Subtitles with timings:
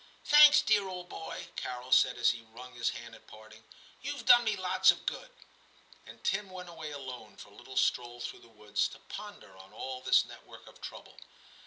[0.25, 4.43] 'Thanks, dear old boy,' Carol said as he wrung his hand at parting;* youVe done
[4.43, 5.29] me lots of good';
[6.07, 9.71] and Tim went away alone for a little stroll through the woods to ponder on
[9.73, 11.19] all this network of trouble.